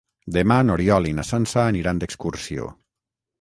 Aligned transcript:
Demà 0.35 0.55
n'Oriol 0.69 1.09
i 1.09 1.11
na 1.19 1.25
Sança 1.31 1.67
aniran 1.75 2.01
d'excursió. 2.05 2.73